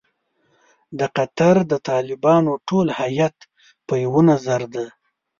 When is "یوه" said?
4.03-4.21